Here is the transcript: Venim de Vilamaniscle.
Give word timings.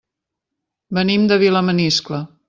Venim 0.97 1.27
de 1.31 1.37
Vilamaniscle. 1.43 2.23